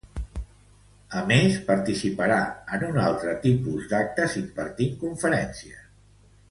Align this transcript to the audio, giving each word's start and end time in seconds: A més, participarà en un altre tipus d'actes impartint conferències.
A 1.19 1.19
més, 1.31 1.59
participarà 1.67 2.39
en 2.79 2.87
un 2.89 2.99
altre 3.05 3.37
tipus 3.47 3.87
d'actes 3.95 4.43
impartint 4.45 5.01
conferències. 5.07 5.91